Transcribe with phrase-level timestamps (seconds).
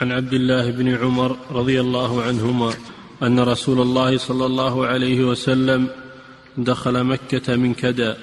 [0.00, 2.74] عن عبد الله بن عمر رضي الله عنهما
[3.22, 5.88] أن رسول الله صلى الله عليه وسلم
[6.56, 8.14] دخل مكة من كدى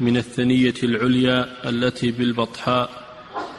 [0.00, 2.90] من الثنية العليا التي بالبطحاء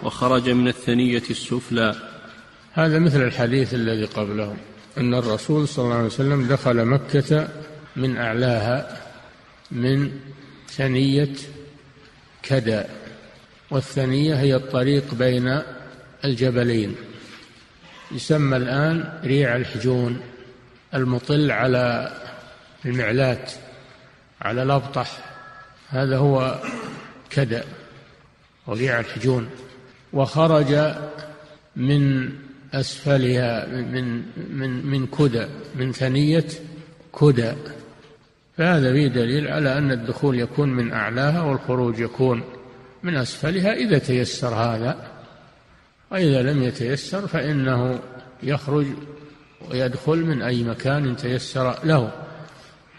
[0.03, 1.95] وخرج من الثنية السفلى.
[2.73, 4.55] هذا مثل الحديث الذي قبله
[4.97, 7.47] أن الرسول صلى الله عليه وسلم دخل مكة
[7.95, 9.01] من أعلاها
[9.71, 10.11] من
[10.69, 11.33] ثنية
[12.43, 12.83] كدى
[13.71, 15.61] والثنية هي الطريق بين
[16.25, 16.95] الجبلين.
[18.15, 20.19] يسمى الآن ريع الحجون
[20.93, 22.11] المطل على
[22.85, 23.51] المعلات
[24.41, 25.17] على الأبطح.
[25.89, 26.59] هذا هو
[27.29, 27.63] كدأ
[28.67, 29.49] وريع الحجون.
[30.13, 30.95] وخرج
[31.75, 32.29] من
[32.73, 34.23] أسفلها من
[34.57, 36.45] من من كدى من ثنية
[37.21, 37.53] كدى
[38.57, 42.43] فهذا فيه دليل على أن الدخول يكون من أعلاها والخروج يكون
[43.03, 45.10] من أسفلها إذا تيسر هذا.
[46.11, 47.99] وإذا لم يتيسر فإنه
[48.43, 48.85] يخرج
[49.71, 52.11] ويدخل من أي مكان تيسر له.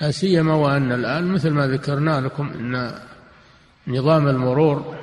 [0.01, 2.95] لا سيما وأن الآن مثل ما ذكرنا لكم أن
[3.87, 4.97] نظام المرور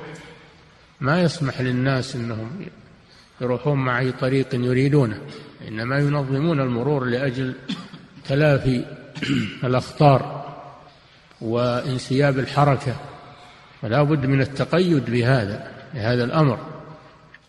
[1.00, 2.50] ما يسمح للناس أنهم
[3.40, 5.20] يروحون مع أي طريق يريدونه
[5.68, 7.54] إنما ينظمون المرور لأجل
[8.28, 8.84] تلافي
[9.64, 10.46] الأخطار
[11.40, 12.96] وانسياب الحركة
[13.82, 16.58] ولا بد من التقيد بهذا بهذا الأمر.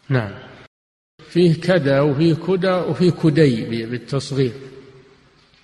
[0.09, 0.31] نعم.
[1.31, 4.51] فيه كدى وفيه كدى وفيه كدي بالتصغير.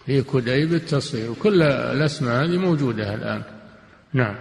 [0.06, 1.32] فيه كدي بالتصغير.
[1.32, 3.42] وكل الأسماء هذه موجودة الآن.
[4.14, 4.36] نعم.